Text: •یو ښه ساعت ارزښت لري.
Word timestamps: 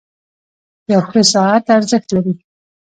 •یو 0.91 1.01
ښه 1.09 1.21
ساعت 1.33 1.65
ارزښت 1.77 2.09
لري. 2.15 2.33